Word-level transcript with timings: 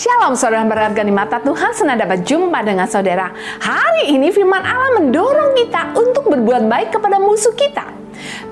Shalom 0.00 0.32
saudara 0.32 0.64
berharga 0.64 1.04
di 1.04 1.12
mata 1.12 1.44
Tuhan 1.44 1.76
senang 1.76 2.00
dapat 2.00 2.24
jumpa 2.24 2.64
dengan 2.64 2.88
saudara. 2.88 3.36
Hari 3.60 4.08
ini 4.08 4.32
firman 4.32 4.64
Allah 4.64 4.96
mendorong 4.96 5.52
kita 5.52 5.92
untuk 5.92 6.24
berbuat 6.24 6.64
baik 6.72 6.96
kepada 6.96 7.20
musuh 7.20 7.52
kita. 7.52 7.84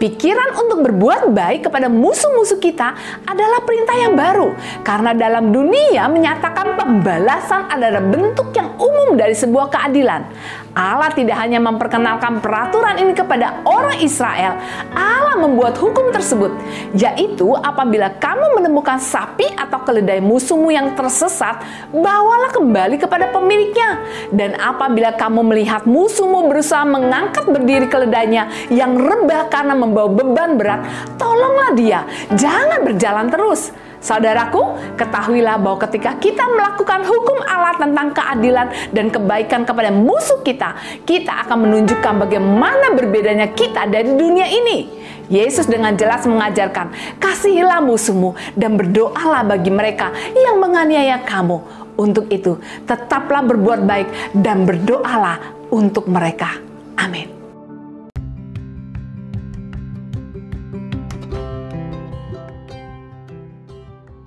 Pikiran 0.00 0.56
untuk 0.56 0.80
berbuat 0.88 1.36
baik 1.36 1.68
kepada 1.68 1.92
musuh-musuh 1.92 2.56
kita 2.56 2.96
adalah 3.28 3.60
perintah 3.60 3.92
yang 3.92 4.16
baru, 4.16 4.56
karena 4.80 5.12
dalam 5.12 5.52
dunia 5.52 6.08
menyatakan 6.08 6.73
pembalasan 6.84 7.72
adalah 7.72 8.04
bentuk 8.04 8.52
yang 8.52 8.76
umum 8.76 9.16
dari 9.16 9.32
sebuah 9.32 9.72
keadilan. 9.72 10.28
Allah 10.74 11.08
tidak 11.14 11.38
hanya 11.38 11.62
memperkenalkan 11.62 12.42
peraturan 12.42 12.98
ini 12.98 13.14
kepada 13.14 13.62
orang 13.62 14.02
Israel, 14.02 14.58
Allah 14.90 15.38
membuat 15.38 15.78
hukum 15.78 16.10
tersebut, 16.10 16.50
yaitu 16.98 17.46
apabila 17.54 18.10
kamu 18.18 18.58
menemukan 18.58 18.98
sapi 18.98 19.46
atau 19.54 19.86
keledai 19.86 20.18
musuhmu 20.18 20.74
yang 20.74 20.98
tersesat, 20.98 21.62
bawalah 21.94 22.50
kembali 22.50 22.98
kepada 22.98 23.30
pemiliknya. 23.30 24.02
Dan 24.34 24.58
apabila 24.58 25.14
kamu 25.14 25.46
melihat 25.46 25.86
musuhmu 25.86 26.50
berusaha 26.50 26.82
mengangkat 26.82 27.46
berdiri 27.46 27.86
keledainya 27.86 28.50
yang 28.68 28.98
rebah 28.98 29.46
karena 29.46 29.78
membawa 29.78 30.10
beban 30.10 30.58
berat, 30.58 30.82
tolonglah 31.14 31.70
dia, 31.78 32.00
jangan 32.34 32.82
berjalan 32.82 33.30
terus. 33.30 33.70
Saudaraku, 34.04 34.76
ketahuilah 35.00 35.56
bahwa 35.56 35.80
ketika 35.88 36.12
kita 36.20 36.44
melakukan 36.44 37.08
hukum 37.08 37.40
Allah 37.48 37.72
tentang 37.80 38.12
keadilan 38.12 38.68
dan 38.92 39.08
kebaikan 39.08 39.64
kepada 39.64 39.88
musuh 39.88 40.44
kita, 40.44 40.76
kita 41.08 41.48
akan 41.48 41.64
menunjukkan 41.64 42.28
bagaimana 42.28 42.92
berbedanya 42.92 43.48
kita 43.56 43.88
dari 43.88 44.12
dunia 44.12 44.44
ini. 44.44 44.92
Yesus 45.32 45.64
dengan 45.64 45.96
jelas 45.96 46.28
mengajarkan, 46.28 47.16
kasihilah 47.16 47.80
musuhmu 47.80 48.36
dan 48.52 48.76
berdoalah 48.76 49.40
bagi 49.40 49.72
mereka 49.72 50.12
yang 50.36 50.60
menganiaya 50.60 51.24
kamu. 51.24 51.64
Untuk 51.96 52.28
itu, 52.28 52.60
tetaplah 52.84 53.40
berbuat 53.40 53.88
baik 53.88 54.36
dan 54.36 54.68
berdoalah 54.68 55.40
untuk 55.72 56.12
mereka. 56.12 56.60
Amin. 57.00 57.33